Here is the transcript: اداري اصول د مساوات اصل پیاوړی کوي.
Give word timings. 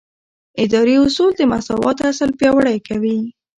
اداري 0.63 0.95
اصول 1.05 1.31
د 1.37 1.41
مساوات 1.51 1.97
اصل 2.11 2.29
پیاوړی 2.39 2.77
کوي. 2.87 3.19